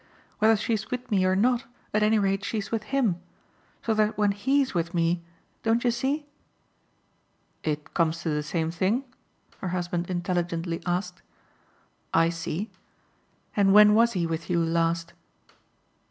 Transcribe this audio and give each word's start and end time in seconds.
Whether 0.39 0.55
she's 0.55 0.89
with 0.89 1.11
me 1.11 1.25
or 1.25 1.35
not, 1.35 1.65
at 1.93 2.01
any 2.01 2.17
rate, 2.17 2.43
she's 2.43 2.71
with 2.71 2.85
HIM; 2.85 3.21
so 3.83 3.93
that 3.93 4.17
when 4.17 4.31
HE'S 4.31 4.73
with 4.73 4.95
me, 4.95 5.21
don't 5.61 5.83
you 5.83 5.91
see?" 5.91 6.25
"It 7.71 7.93
comes 7.93 8.23
to 8.23 8.29
the 8.31 8.41
same 8.41 8.71
thing?" 8.71 9.03
her 9.59 9.67
husband 9.67 10.09
intelligently 10.09 10.81
asked. 10.87 11.21
"I 12.15 12.29
see. 12.29 12.71
And 13.55 13.75
when 13.75 13.93
was 13.93 14.13
he 14.13 14.25
with 14.25 14.49
you 14.49 14.59
last?" 14.65 15.13